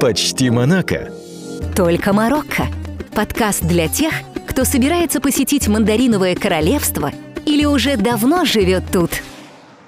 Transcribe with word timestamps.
Почти 0.00 0.48
Монако. 0.48 1.10
Только 1.74 2.12
Марокко. 2.12 2.68
Подкаст 3.16 3.64
для 3.64 3.88
тех, 3.88 4.14
кто 4.46 4.62
собирается 4.62 5.20
посетить 5.20 5.66
Мандариновое 5.66 6.36
королевство 6.36 7.10
или 7.44 7.64
уже 7.64 7.96
давно 7.96 8.44
живет 8.44 8.84
тут. 8.92 9.10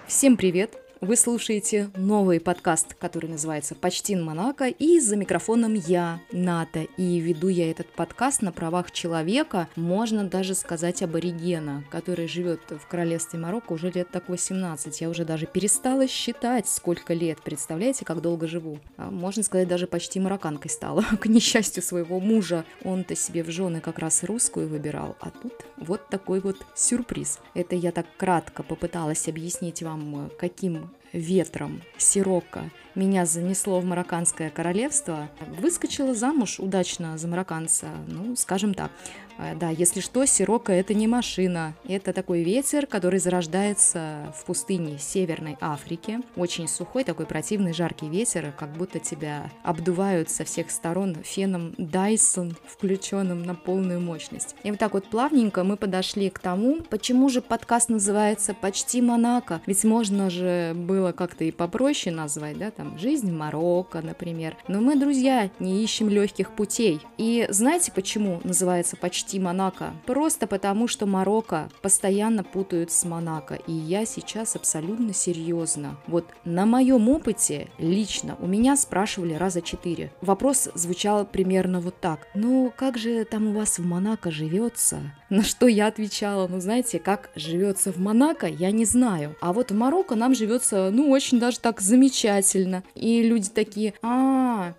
Всем 0.09 0.37
привет! 0.37 0.79
Вы 1.00 1.16
слушаете 1.16 1.90
новый 1.96 2.40
подкаст, 2.40 2.92
который 2.92 3.30
называется 3.30 3.74
«Почти 3.74 4.14
Монако», 4.16 4.66
и 4.66 5.00
за 5.00 5.16
микрофоном 5.16 5.72
я, 5.72 6.21
Ната, 6.30 6.80
и 6.98 7.19
веду 7.21 7.48
я 7.48 7.71
этот 7.71 7.87
подкаст 7.90 8.42
на 8.42 8.53
правах 8.53 8.90
человека, 8.90 9.69
можно 9.76 10.24
даже 10.24 10.54
сказать 10.54 11.02
аборигена, 11.02 11.84
который 11.90 12.28
живет 12.28 12.60
в 12.69 12.87
королевстве 12.87 13.38
Марокко 13.38 13.72
уже 13.72 13.90
лет 13.90 14.10
так 14.10 14.28
18. 14.28 15.01
Я 15.01 15.08
уже 15.08 15.24
даже 15.24 15.47
перестала 15.47 16.06
считать, 16.06 16.69
сколько 16.69 17.14
лет, 17.14 17.41
представляете, 17.41 18.05
как 18.05 18.20
долго 18.20 18.46
живу. 18.46 18.78
А 18.98 19.10
можно 19.10 19.42
сказать, 19.42 19.69
даже 19.69 19.87
почти 19.87 20.20
марокканкой 20.20 20.70
стала. 20.70 21.01
К 21.19 21.24
несчастью 21.28 21.83
своего 21.83 22.20
мужа, 22.20 22.67
он-то 22.84 23.17
себе 23.17 23.42
в 23.42 23.51
жены 23.51 23.80
как 23.80 24.01
раз 24.01 24.23
русскую 24.23 24.69
выбирал, 24.69 25.17
а 25.20 25.30
тут 25.30 25.55
вот 25.78 26.06
такой 26.11 26.41
вот 26.41 26.59
сюрприз. 26.75 27.39
Это 27.55 27.75
я 27.75 27.91
так 27.91 28.05
кратко 28.19 28.62
попыталась 28.62 29.28
объяснить 29.28 29.83
вам, 29.83 30.30
каким 30.39 30.90
ветром 31.12 31.82
Сирока 31.96 32.70
меня 32.95 33.27
занесло 33.27 33.80
в 33.80 33.85
марокканское 33.85 34.51
королевство, 34.51 35.29
выскочила 35.47 36.15
замуж 36.15 36.59
удачно 36.59 37.17
за 37.19 37.29
марокканца, 37.29 37.89
ну, 38.07 38.37
скажем 38.37 38.75
так. 38.75 38.91
А, 39.41 39.55
да, 39.55 39.71
если 39.71 40.01
что, 40.01 40.27
Сирока 40.27 40.73
это 40.73 40.93
не 40.93 41.07
машина, 41.07 41.75
это 41.89 42.12
такой 42.12 42.43
ветер, 42.43 42.87
который 42.87 43.19
зарождается 43.21 44.34
в 44.37 44.45
пустыне 44.45 44.98
Северной 44.98 45.57
Африки. 45.61 46.21
Очень 46.37 46.69
сухой, 46.69 47.05
такой 47.05 47.25
противный, 47.25 47.73
жаркий 47.73 48.09
ветер, 48.09 48.53
как 48.59 48.71
будто 48.77 48.98
тебя 48.98 49.51
обдувают 49.62 50.29
со 50.29 50.45
всех 50.45 50.70
сторон 50.70 51.15
феном 51.23 51.75
Dyson, 51.79 52.55
включенным 52.67 53.43
на 53.43 53.55
полную 53.55 54.01
мощность. 54.01 54.55
И 54.62 54.70
вот 54.70 54.79
так 54.79 54.92
вот 54.92 55.09
плавненько 55.09 55.64
мы 55.64 55.79
подошли 55.79 56.29
к 56.29 56.39
тому, 56.39 56.83
почему 56.83 57.31
же 57.31 57.41
подкаст 57.41 57.89
называется 57.89 58.53
«Почти 58.53 59.01
Монако», 59.01 59.62
ведь 59.67 59.84
можно 59.84 60.29
же 60.29 60.73
было 60.75 61.12
как-то 61.12 61.45
и 61.45 61.51
попроще 61.51 62.14
назвать, 62.14 62.59
да, 62.59 62.70
там, 62.81 62.97
жизнь 62.97 63.31
в 63.31 63.36
Марокко, 63.36 64.00
например. 64.00 64.56
Но 64.67 64.81
мы, 64.81 64.97
друзья, 64.97 65.50
не 65.59 65.84
ищем 65.84 66.09
легких 66.09 66.53
путей. 66.53 67.03
И 67.19 67.47
знаете, 67.50 67.92
почему 67.92 68.41
называется 68.42 68.97
почти 68.97 69.39
Монако? 69.39 69.92
Просто 70.06 70.47
потому, 70.47 70.89
что 70.89 71.05
Марокко 71.05 71.69
постоянно 71.83 72.42
путают 72.42 72.91
с 72.91 73.05
Монако. 73.05 73.56
И 73.67 73.73
я 73.73 74.06
сейчас 74.06 74.56
абсолютно 74.56 75.12
серьезно. 75.12 75.98
Вот 76.06 76.25
на 76.47 76.64
моем 76.64 77.11
опыте 77.11 77.69
лично 77.77 78.36
у 78.41 78.47
меня 78.47 78.77
спрашивали 78.77 79.34
раза 79.34 79.61
четыре. 79.61 80.11
Вопрос 80.23 80.70
звучал 80.75 81.27
примерно 81.27 81.81
вот 81.81 82.01
так. 82.01 82.28
Ну, 82.34 82.73
как 82.75 82.97
же 82.97 83.25
там 83.27 83.48
у 83.48 83.53
вас 83.53 83.78
в 83.78 83.84
Монако 83.84 84.31
живется? 84.31 85.01
На 85.28 85.42
что 85.42 85.69
я 85.69 85.86
отвечала, 85.86 86.48
ну, 86.48 86.61
знаете, 86.61 86.98
как 86.98 87.31
живется 87.36 87.92
в 87.92 87.98
Монако, 87.98 88.47
я 88.47 88.70
не 88.70 88.84
знаю. 88.84 89.36
А 89.41 89.53
вот 89.53 89.70
в 89.70 89.75
Марокко 89.75 90.14
нам 90.14 90.34
живется, 90.34 90.91
ну, 90.91 91.11
очень 91.11 91.39
даже 91.39 91.61
так 91.61 91.81
замечательно 91.81 92.70
правильно. 92.71 92.85
И 92.95 93.23
люди 93.23 93.49
такие, 93.51 93.95
а, 94.03 94.73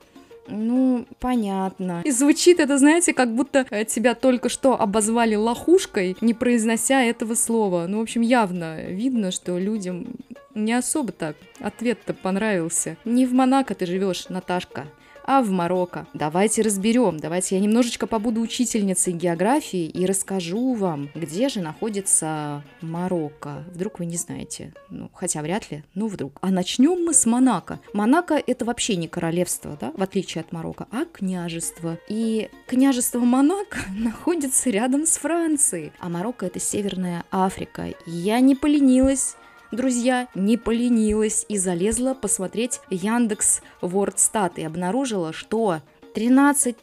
ну, 0.48 1.06
понятно. 1.20 2.02
И 2.04 2.12
звучит 2.12 2.60
это, 2.60 2.78
знаете, 2.78 3.14
как 3.14 3.34
будто 3.34 3.66
э, 3.70 3.86
тебя 3.86 4.16
только 4.16 4.50
что 4.50 4.80
обозвали 4.80 5.36
лохушкой, 5.36 6.18
не 6.22 6.34
произнося 6.34 7.02
этого 7.04 7.36
слова. 7.36 7.86
Ну, 7.88 8.00
в 8.00 8.02
общем, 8.02 8.22
явно 8.22 8.82
видно, 8.88 9.32
что 9.32 9.58
людям 9.58 10.08
не 10.56 10.74
особо 10.74 11.12
так 11.12 11.36
ответ-то 11.60 12.14
понравился. 12.14 12.98
Не 13.06 13.26
в 13.26 13.34
Монако 13.34 13.76
ты 13.76 13.86
живешь, 13.86 14.30
Наташка 14.30 14.88
а 15.32 15.42
в 15.42 15.50
Марокко. 15.50 16.08
Давайте 16.14 16.62
разберем, 16.62 17.18
давайте 17.18 17.56
я 17.56 17.62
немножечко 17.62 18.06
побуду 18.06 18.42
учительницей 18.42 19.14
географии 19.14 19.86
и 19.86 20.06
расскажу 20.06 20.74
вам, 20.74 21.10
где 21.16 21.48
же 21.48 21.62
находится 21.62 22.66
Марокко. 22.82 23.64
Вдруг 23.74 24.00
вы 24.00 24.08
не 24.08 24.18
знаете, 24.18 24.74
ну, 24.90 25.10
хотя 25.14 25.42
вряд 25.42 25.72
ли, 25.72 25.86
ну 25.96 26.08
вдруг. 26.08 26.38
А 26.42 26.52
начнем 26.52 27.06
мы 27.06 27.14
с 27.14 27.26
Монако. 27.26 27.80
Монако 27.94 28.44
это 28.46 28.66
вообще 28.66 28.98
не 28.98 29.08
королевство, 29.08 29.78
да, 29.80 29.94
в 29.96 30.04
отличие 30.04 30.42
от 30.42 30.52
Марокко, 30.52 30.88
а 30.92 31.06
княжество. 31.06 31.98
И 32.10 32.50
княжество 32.68 33.20
Монако 33.20 33.78
находится 33.98 34.70
рядом 34.70 35.06
с 35.06 35.16
Францией, 35.16 35.94
а 36.02 36.10
Марокко 36.10 36.48
это 36.48 36.60
Северная 36.60 37.24
Африка. 37.32 37.94
Я 38.06 38.42
не 38.42 38.56
поленилась 38.56 39.38
друзья, 39.72 40.28
не 40.36 40.58
поленилась 40.58 41.46
и 41.50 41.58
залезла 41.58 42.14
посмотреть 42.14 42.80
Яндекс 42.90 43.62
Вордстат 43.82 44.60
и 44.60 44.64
обнаружила, 44.64 45.34
что 45.34 45.82
13 46.14 46.76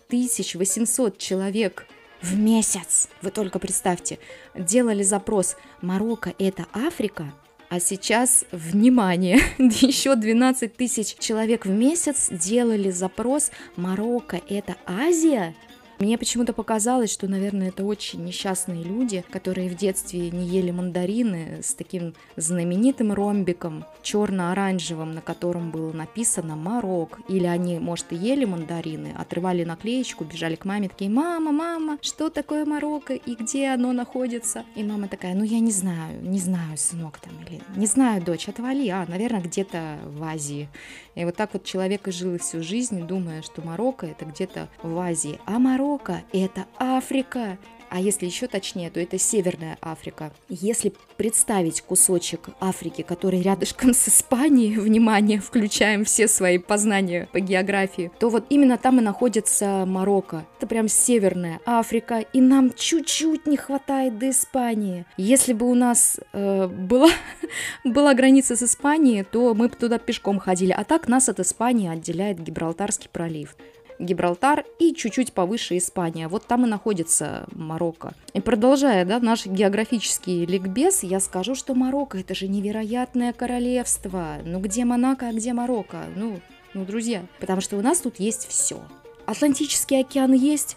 800 0.55 1.19
человек 1.19 1.87
в 2.23 2.37
месяц, 2.37 3.09
вы 3.23 3.31
только 3.31 3.59
представьте, 3.59 4.19
делали 4.55 5.03
запрос 5.03 5.57
«Марокко– 5.83 6.35
это 6.39 6.67
Африка», 6.73 7.33
а 7.71 7.81
сейчас, 7.81 8.47
внимание, 8.51 9.39
еще 9.59 10.17
12 10.17 10.75
тысяч 10.75 11.17
человек 11.19 11.67
в 11.67 11.71
месяц 11.71 12.29
делали 12.31 12.91
запрос 12.91 13.51
«Марокко– 13.77 14.41
это 14.49 14.77
Азия?» 14.87 15.55
Мне 15.99 16.17
почему-то 16.17 16.53
показалось, 16.53 17.13
что, 17.13 17.27
наверное, 17.27 17.69
это 17.69 17.85
очень 17.85 18.25
несчастные 18.25 18.85
люди, 18.85 19.25
которые 19.31 19.69
в 19.69 19.75
детстве 19.75 20.31
не 20.31 20.47
ели 20.47 20.71
мандарины 20.71 21.61
с 21.61 21.75
таким 21.75 22.15
знаменитым 22.37 23.13
ромбиком 23.13 23.85
черно-оранжевым, 24.03 25.13
на 25.13 25.21
котором 25.21 25.73
было 25.73 25.93
написано 25.93 26.55
«Марок». 26.55 27.19
Или 27.29 27.47
они, 27.47 27.81
может, 27.81 28.13
и 28.13 28.17
ели 28.17 28.45
мандарины, 28.45 29.13
отрывали 29.19 29.65
наклеечку, 29.65 30.25
бежали 30.25 30.55
к 30.55 30.65
маме, 30.65 30.89
такие 30.89 31.11
«Мама, 31.11 31.51
мама, 31.51 31.99
что 32.01 32.31
такое 32.31 32.65
Марокко 32.65 33.15
и 33.15 33.35
где 33.35 33.71
оно 33.71 33.93
находится?» 33.93 34.65
И 34.77 34.85
мама 34.85 35.09
такая 35.09 35.35
«Ну, 35.35 35.43
я 35.43 35.59
не 35.59 35.73
знаю, 35.73 36.23
не 36.23 36.39
знаю, 36.39 36.79
сынок 36.79 37.19
там, 37.19 37.33
или 37.43 37.61
не 37.75 37.87
знаю, 37.87 38.23
дочь, 38.23 38.49
отвали, 38.49 38.89
а, 38.89 39.05
наверное, 39.09 39.41
где-то 39.41 39.99
в 40.05 40.23
Азии». 40.23 40.69
И 41.17 41.25
вот 41.25 41.35
так 41.35 41.55
вот 41.55 41.65
человек 41.65 42.07
и 42.07 42.13
жил 42.13 42.39
всю 42.39 42.63
жизнь, 42.63 43.05
думая, 43.05 43.43
что 43.43 43.63
Марокко 43.63 44.07
это 44.07 44.25
где-то 44.25 44.69
в 44.85 44.97
Азии. 44.97 45.41
А 45.45 45.59
Марокко 45.59 45.88
это 46.33 46.67
Африка. 46.79 47.59
А 47.91 48.01
если 48.01 48.27
еще 48.27 48.47
точнее, 48.47 48.91
то 48.91 49.01
это 49.01 49.19
Северная 49.19 49.79
Африка. 49.81 50.33
Если 50.49 50.93
представить 51.17 51.81
кусочек 51.81 52.51
Африки, 52.61 53.03
который 53.03 53.41
рядышком 53.41 53.95
с 53.95 54.09
Испанией, 54.09 54.77
внимание, 54.79 55.41
включаем 55.41 56.05
все 56.05 56.29
свои 56.29 56.59
познания 56.59 57.29
по 57.33 57.41
географии, 57.41 58.11
то 58.19 58.29
вот 58.29 58.45
именно 58.51 58.77
там 58.77 58.99
и 58.99 59.03
находится 59.03 59.85
Марокко. 59.87 60.47
Это 60.59 60.67
прям 60.67 60.89
Северная 60.89 61.61
Африка, 61.65 62.19
и 62.19 62.41
нам 62.41 62.73
чуть-чуть 62.75 63.47
не 63.47 63.57
хватает 63.57 64.19
до 64.19 64.31
Испании. 64.31 65.07
Если 65.17 65.53
бы 65.53 65.71
у 65.71 65.75
нас 65.75 66.21
э, 66.33 66.67
была, 66.67 67.09
была 67.85 68.15
граница 68.15 68.55
с 68.55 68.63
Испанией, 68.63 69.25
то 69.25 69.55
мы 69.55 69.69
бы 69.69 69.77
туда 69.77 69.99
пешком 69.99 70.39
ходили, 70.39 70.73
а 70.73 70.85
так 70.85 71.09
нас 71.09 71.29
от 71.29 71.41
Испании 71.41 71.89
отделяет 71.89 72.41
Гибралтарский 72.41 73.09
пролив. 73.11 73.57
Гибралтар 73.99 74.65
и 74.79 74.95
чуть-чуть 74.95 75.33
повыше 75.33 75.77
Испания. 75.77 76.29
Вот 76.29 76.47
там 76.47 76.65
и 76.65 76.69
находится 76.69 77.47
Марокко. 77.53 78.15
И 78.33 78.41
продолжая 78.41 79.05
да, 79.05 79.19
наш 79.21 79.47
географический 79.47 80.45
ликбез, 80.47 81.03
я 81.03 81.21
скажу, 81.21 81.55
что 81.55 81.75
Марокко 81.75 82.19
это 82.19 82.35
же 82.35 82.49
невероятное 82.49 83.33
королевство. 83.33 84.37
Ну 84.45 84.61
где 84.61 84.85
Монако, 84.85 85.29
а 85.29 85.33
где 85.33 85.53
Марокко? 85.53 86.05
Ну, 86.17 86.41
ну, 86.75 86.85
друзья, 86.85 87.23
потому 87.41 87.61
что 87.61 87.77
у 87.77 87.81
нас 87.81 88.01
тут 88.01 88.21
есть 88.21 88.47
все. 88.49 88.81
Атлантический 89.27 90.01
океан 90.01 90.33
есть, 90.33 90.77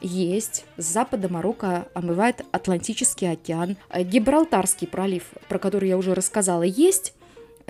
есть. 0.00 0.64
С 0.76 0.84
запада 0.84 1.28
Марокко 1.28 1.88
омывает 1.94 2.44
Атлантический 2.52 3.30
океан. 3.30 3.76
Гибралтарский 3.94 4.86
пролив, 4.86 5.24
про 5.48 5.58
который 5.58 5.88
я 5.88 5.98
уже 5.98 6.14
рассказала, 6.14 6.62
есть. 6.62 7.14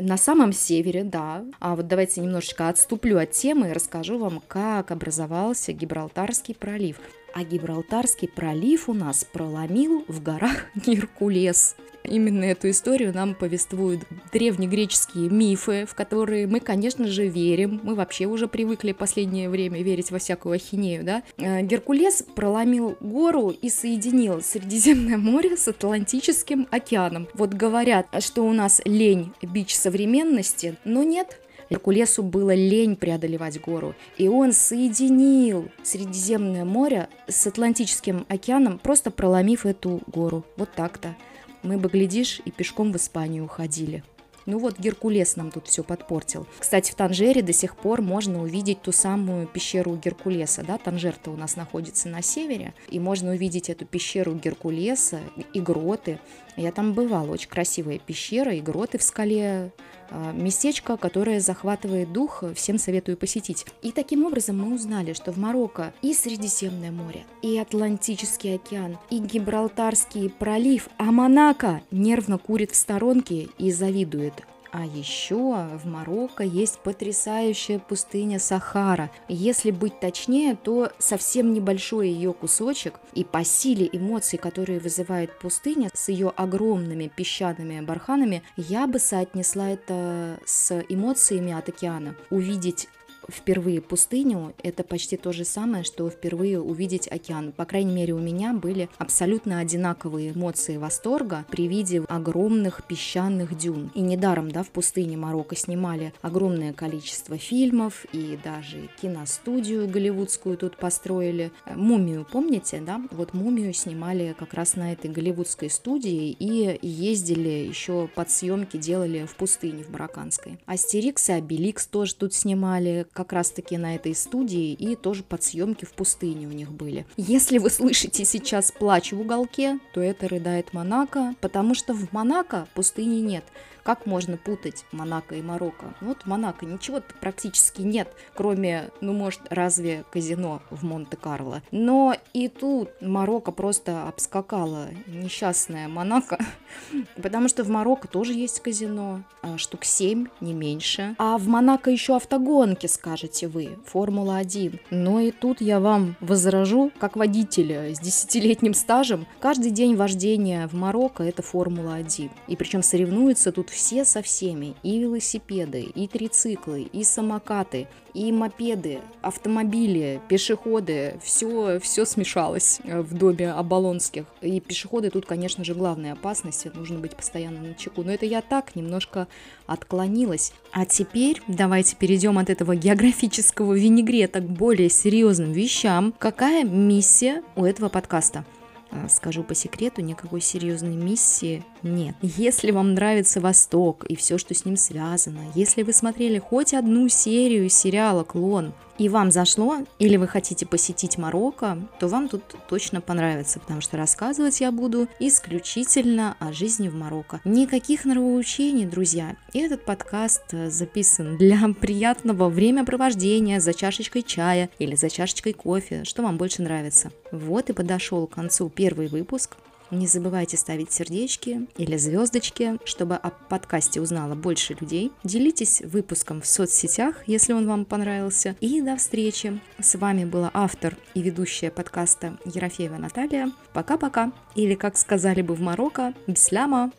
На 0.01 0.17
самом 0.17 0.53
севере, 0.53 1.05
да. 1.05 1.45
А 1.59 1.77
вот 1.77 1.87
давайте 1.87 2.21
немножечко 2.21 2.69
отступлю 2.69 3.19
от 3.19 3.33
темы 3.33 3.69
и 3.69 3.73
расскажу 3.73 4.19
вам, 4.19 4.43
как 4.49 4.91
образовался 4.91 5.73
Гибралтарский 5.73 6.55
пролив. 6.55 6.99
А 7.35 7.45
Гибралтарский 7.45 8.29
пролив 8.29 8.89
у 8.89 8.95
нас 8.95 9.25
проломил 9.25 10.05
в 10.09 10.23
горах 10.23 10.67
Геркулес. 10.75 11.77
Именно 12.05 12.45
эту 12.45 12.71
историю 12.71 13.13
нам 13.13 13.35
повествуют 13.35 14.03
древнегреческие 14.33 15.29
мифы, 15.29 15.87
в 15.87 15.95
которые 15.95 16.47
мы, 16.47 16.61
конечно 16.61 17.07
же, 17.07 17.29
верим. 17.29 17.81
Мы 17.83 17.95
вообще 17.95 18.27
уже 18.27 18.49
привыкли 18.49 18.93
последнее 18.93 19.51
время 19.51 19.83
верить 19.83 20.11
во 20.11 20.19
всякую 20.19 20.55
ахинею, 20.55 21.05
да? 21.05 21.23
Э, 21.37 21.63
Геркулес 21.63 22.25
проломил 22.35 22.97
гору 23.01 23.51
и 23.51 23.69
соединил 23.69 24.41
Средиземное 24.43 25.19
море 25.19 25.57
с 25.57 25.69
Атлантическим 25.69 26.67
океаном. 26.71 27.29
Вот 27.35 27.53
говорят, 27.53 28.07
что 28.21 28.43
у 28.43 28.53
нас 28.53 28.81
лень 28.85 29.33
бич 29.43 29.75
современности, 29.75 30.77
но 30.85 31.03
нет, 31.03 31.39
Геркулесу 31.71 32.25
было 32.25 32.53
лень 32.53 32.97
преодолевать 32.97 33.61
гору, 33.61 33.95
и 34.19 34.27
он 34.29 34.53
соединил 34.53 35.69
Средиземное 35.83 36.65
море 36.65 37.09
с 37.29 37.47
Атлантическим 37.47 38.27
океаном, 38.29 38.79
просто 38.79 39.11
проломив 39.13 39.65
эту 39.65 40.03
гору. 40.09 40.45
Вот 40.57 40.71
так-то 40.75 41.15
мы 41.63 41.79
бы, 41.79 41.89
глядишь, 41.89 42.41
и 42.45 42.51
пешком 42.51 42.93
в 42.93 42.97
Испанию 42.97 43.45
уходили. 43.45 44.03
Ну 44.47 44.59
вот 44.59 44.79
Геркулес 44.79 45.37
нам 45.37 45.51
тут 45.51 45.67
все 45.67 45.83
подпортил. 45.83 46.47
Кстати, 46.59 46.93
в 46.93 46.95
Танжере 46.95 47.43
до 47.43 47.53
сих 47.53 47.77
пор 47.77 48.03
можно 48.03 48.43
увидеть 48.43 48.83
ту 48.83 48.93
самую 48.93 49.47
пещеру 49.47 49.97
Геркулеса, 49.97 50.63
да, 50.67 50.79
Танжер-то 50.79 51.31
у 51.31 51.37
нас 51.37 51.57
находится 51.57 52.09
на 52.09 52.23
севере, 52.23 52.75
и 52.89 52.99
можно 52.99 53.31
увидеть 53.31 53.71
эту 53.71 53.87
пещеру 53.87 54.35
Геркулеса 54.35 55.21
и 55.53 55.61
гроты. 55.61 56.19
Я 56.57 56.73
там 56.73 56.93
бывала, 56.93 57.31
очень 57.31 57.49
красивая 57.49 57.99
пещера 57.99 58.55
и 58.55 58.61
гроты 58.61 58.99
в 58.99 59.03
скале, 59.03 59.73
а, 60.11 60.33
местечко, 60.33 60.97
которое 60.97 61.41
захватывает 61.41 62.13
дух, 62.13 62.43
всем 62.55 62.79
советую 62.79 63.17
посетить. 63.17 63.65
И 63.83 63.93
таким 63.93 64.27
образом 64.27 64.59
мы 64.59 64.75
узнали, 64.75 65.13
что 65.13 65.33
в 65.33 65.39
Марокко 65.39 65.95
и 66.03 66.13
Средиземное 66.13 66.91
море, 66.91 67.25
и 67.43 67.57
Атлантический 67.59 68.57
океан, 68.57 68.99
и 69.09 69.19
Гибралтарский 69.19 70.29
пролив, 70.31 70.89
а 70.99 71.05
Монако 71.05 71.83
нервно 71.91 72.39
курит 72.39 72.73
в 72.73 72.77
сторонке 72.77 73.49
и 73.59 73.71
завидует. 73.71 74.30
А 74.73 74.85
еще 74.85 75.69
в 75.83 75.87
Марокко 75.87 76.45
есть 76.45 76.79
потрясающая 76.79 77.79
пустыня 77.79 78.39
Сахара. 78.39 79.11
Если 79.29 79.71
быть 79.71 79.99
точнее, 79.99 80.57
то 80.57 80.93
совсем 80.99 81.53
небольшой 81.53 82.09
ее 82.09 82.33
кусочек 82.33 83.01
и 83.15 83.25
по 83.25 83.43
силе 83.45 83.89
эмоций, 83.93 84.39
которые 84.39 84.79
вызывает 84.79 85.37
пустыня 85.39 85.91
с 85.93 86.09
ее 86.09 86.33
огромными 86.37 87.11
песчаными 87.15 87.81
барханами, 87.81 88.43
я 88.57 88.87
бы 88.87 88.99
соотнесла 88.99 89.71
это 89.71 90.39
с 90.47 90.85
эмоциями 90.89 91.53
от 91.53 91.69
океана. 91.69 92.15
Увидеть 92.31 92.89
впервые 93.31 93.81
пустыню, 93.81 94.55
это 94.63 94.83
почти 94.83 95.17
то 95.17 95.33
же 95.33 95.45
самое, 95.45 95.85
что 95.85 96.09
впервые 96.11 96.61
увидеть 96.61 97.09
океан. 97.11 97.53
По 97.53 97.65
крайней 97.65 97.95
мере, 97.95 98.13
у 98.13 98.19
меня 98.19 98.53
были 98.53 98.89
абсолютно 98.99 99.59
одинаковые 99.59 100.33
эмоции 100.33 100.77
восторга 100.77 101.45
при 101.51 101.69
виде 101.69 102.03
огромных 102.09 102.87
песчаных 102.87 103.57
дюн. 103.57 103.91
И 103.95 104.01
недаром, 104.01 104.51
да, 104.51 104.63
в 104.63 104.71
пустыне 104.71 105.17
Марокко 105.17 105.57
снимали 105.57 106.13
огромное 106.23 106.73
количество 106.73 107.39
фильмов 107.39 108.07
и 108.13 108.39
даже 108.43 108.89
киностудию 109.01 109.89
голливудскую 109.89 110.57
тут 110.57 110.77
построили. 110.77 111.53
Мумию, 111.75 112.27
помните, 112.31 112.83
да? 112.85 113.01
Вот 113.11 113.35
мумию 113.35 113.73
снимали 113.73 114.35
как 114.39 114.55
раз 114.55 114.77
на 114.77 114.93
этой 114.93 115.11
голливудской 115.11 115.71
студии 115.71 116.31
и 116.31 116.79
ездили 116.83 117.49
еще 117.49 118.09
под 118.15 118.31
съемки 118.31 118.77
делали 118.77 119.27
в 119.27 119.35
пустыне 119.37 119.85
в 119.85 119.91
Марокканской. 119.91 120.59
Астерикс 120.67 121.29
и 121.29 121.33
Обеликс 121.33 121.87
тоже 121.87 122.15
тут 122.15 122.35
снимали, 122.35 123.07
как 123.25 123.35
раз-таки 123.35 123.77
на 123.77 123.97
этой 123.97 124.15
студии, 124.15 124.73
и 124.73 124.97
тоже 124.97 125.23
подсъемки 125.23 125.85
в 125.85 125.93
пустыне 125.93 126.47
у 126.47 126.53
них 126.53 126.73
были. 126.73 127.05
Если 127.19 127.59
вы 127.59 127.69
слышите 127.69 128.25
сейчас 128.25 128.73
плач 128.73 129.13
в 129.13 129.21
уголке, 129.21 129.79
то 129.93 130.01
это 130.01 130.27
рыдает 130.27 130.73
Монако, 130.73 131.35
потому 131.43 131.75
что 131.75 131.93
в 131.93 132.13
Монако 132.13 132.67
пустыни 132.75 133.21
нет. 133.21 133.45
Как 133.83 134.07
можно 134.07 134.37
путать 134.37 134.85
Монако 134.93 135.35
и 135.35 135.43
Марокко? 135.43 135.95
Ну 136.01 136.09
вот 136.09 136.27
Монако 136.27 136.67
ничего 136.67 137.03
практически 137.21 137.83
нет, 137.83 138.13
кроме, 138.35 138.91
ну 139.01 139.13
может, 139.13 139.41
разве 139.51 140.05
казино 140.11 140.63
в 140.71 140.85
Монте-Карло. 140.85 141.63
Но 141.71 142.15
и 142.33 142.49
тут 142.49 142.91
Марокко 143.01 143.53
просто 143.53 144.07
обскакала 144.07 144.89
несчастная 145.07 145.89
Монако, 145.89 146.39
потому 147.23 147.49
что 147.49 147.65
в 147.65 147.69
Марокко 147.69 148.09
тоже 148.09 148.33
есть 148.33 148.61
казино, 148.61 149.23
а, 149.43 149.57
штук 149.59 149.85
7, 149.85 150.27
не 150.41 150.53
меньше. 150.53 151.15
А 151.19 151.39
в 151.39 151.49
Монако 151.49 151.91
еще 151.91 152.17
автогонки, 152.17 152.87
скажете 152.87 153.49
вы, 153.49 153.79
Формула-1. 153.87 154.81
Но 154.91 155.21
и 155.21 155.31
тут 155.31 155.61
я 155.61 155.81
вам 155.81 156.17
возражу, 156.21 156.93
как 156.99 157.17
водителя 157.17 157.95
с 157.95 158.01
десятилетним 158.01 158.75
стажем, 158.75 159.27
каждый 159.41 159.71
день 159.71 159.97
вождения 159.97 160.69
в 160.69 160.75
Марокко 160.75 161.23
это 161.23 161.43
Формула-1. 161.43 162.31
И 162.49 162.57
причем 162.57 162.83
соревнуются 162.83 163.53
тут 163.53 163.70
все 163.71 164.05
со 164.05 164.23
всеми, 164.23 164.75
и 164.83 164.99
велосипеды, 164.99 165.83
и 165.83 166.09
трициклы, 166.09 166.83
и 166.83 167.05
самокаты, 167.05 167.89
и 168.13 168.33
мопеды, 168.33 169.01
автомобили, 169.23 170.21
пешеходы, 170.29 171.19
все, 171.23 171.79
все 171.81 172.05
смешалось 172.05 172.81
э, 172.85 173.01
в 173.01 173.15
доме 173.15 173.53
Оболонских. 173.53 174.25
И 174.41 174.61
пешеходы 174.61 175.11
тут, 175.11 175.27
конечно 175.27 175.65
же, 175.65 175.75
главная 175.75 176.13
опасность, 176.13 176.67
нужно 176.75 176.99
быть 176.99 177.17
постоянно 177.17 177.61
на 177.61 177.75
чеку. 177.75 178.03
Но 178.03 178.13
это 178.13 178.27
я 178.27 178.43
так 178.43 178.75
немножко 178.75 179.29
отклонилась. 179.67 180.53
А 180.73 180.85
теперь 180.87 181.41
давайте 181.47 181.97
перейдем 181.97 182.39
от 182.39 182.51
этого 182.51 182.75
географического 182.75 183.75
винегрета 183.75 184.41
к 184.41 184.49
более 184.49 184.91
серьезным 184.91 185.53
вещам. 185.53 186.13
Какая 186.19 186.65
миссия 186.65 187.43
у 187.57 187.65
этого 187.65 187.89
подкаста? 187.89 188.45
А, 188.93 189.09
скажу 189.09 189.45
по 189.45 189.55
секрету, 189.55 190.03
никакой 190.03 190.41
серьезной 190.41 190.97
миссии 190.97 191.65
нет. 191.83 192.17
Если 192.23 192.73
вам 192.73 192.95
нравится 192.95 193.41
Восток 193.41 194.05
и 194.05 194.17
все, 194.17 194.37
что 194.37 194.55
с 194.55 194.65
ним 194.65 194.77
связано, 194.77 195.41
если 195.55 195.83
вы 195.83 195.93
смотрели 195.93 196.39
хоть 196.39 196.75
одну 196.75 197.09
серию 197.09 197.69
сериала 197.69 198.25
«Клон», 198.25 198.73
и 199.01 199.09
вам 199.09 199.31
зашло, 199.31 199.79
или 199.99 200.19
вы 200.19 200.29
хотите 200.29 200.67
посетить 200.67 201.17
Марокко, 201.17 201.79
то 201.99 202.07
вам 202.07 202.29
тут 202.29 202.43
точно 202.69 203.01
понравится, 203.01 203.59
потому 203.59 203.81
что 203.81 203.97
рассказывать 203.97 204.61
я 204.61 204.71
буду 204.71 205.09
исключительно 205.19 206.37
о 206.39 206.53
жизни 206.53 206.89
в 206.89 206.95
Марокко. 206.95 207.41
Никаких 207.47 208.05
нравоучений, 208.05 208.85
друзья. 208.85 209.37
Этот 209.55 209.87
подкаст 209.87 210.43
записан 210.51 211.39
для 211.39 211.67
приятного 211.81 212.51
времяпровождения 212.51 213.59
за 213.59 213.73
чашечкой 213.73 214.23
чая 214.23 214.69
или 214.79 214.95
за 214.95 215.09
чашечкой 215.09 215.55
кофе, 215.55 216.05
что 216.05 216.23
вам 216.23 216.37
больше 216.37 216.61
нравится. 216.61 217.11
Вот 217.33 217.71
и 217.71 217.73
подошел 217.73 218.27
к 218.27 218.35
концу 218.35 218.69
первый 218.69 219.07
выпуск. 219.07 219.57
Не 219.91 220.07
забывайте 220.07 220.57
ставить 220.57 220.93
сердечки 220.93 221.67
или 221.77 221.97
звездочки, 221.97 222.79
чтобы 222.85 223.17
о 223.17 223.31
подкасте 223.31 224.01
узнало 224.01 224.37
больше 224.37 224.77
людей. 224.79 225.11
Делитесь 225.25 225.81
выпуском 225.81 226.41
в 226.41 226.47
соцсетях, 226.47 227.27
если 227.27 227.53
он 227.53 227.67
вам 227.67 227.85
понравился. 227.85 228.55
И 228.61 228.81
до 228.83 228.97
встречи. 228.97 229.61
С 229.81 229.97
вами 229.97 230.25
была 230.25 230.51
автор 230.55 230.97
и 231.15 231.23
ведущая 231.23 231.73
подкаста 231.73 232.39
Ерофеева 232.45 232.99
Наталья. 232.99 233.51
Пока-пока. 233.73 234.33
Или, 234.55 234.77
как 234.77 234.97
сказали 234.97 235.43
бы 235.43 235.55
в 235.55 235.61
Марокко, 235.61 236.15
бсляма. 236.29 236.93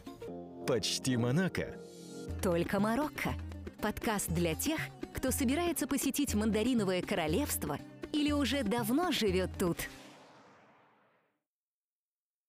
Почти 0.68 1.16
Монако. 1.16 1.68
Только 2.44 2.82
Марокко. 2.82 3.30
Подкаст 3.82 4.30
для 4.30 4.54
тех, 4.54 4.80
кто 5.14 5.32
собирается 5.32 5.88
посетить 5.88 6.36
Мандариновое 6.36 7.02
королевство 7.02 7.80
или 8.12 8.34
уже 8.34 8.64
давно 8.64 9.12
живет 9.12 9.50
тут. 9.58 9.78